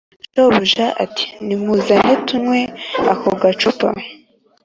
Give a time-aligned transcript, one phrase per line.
[0.33, 2.59] Shobuja ati“Nimuzane tunywe
[3.11, 3.89] ako gacupa”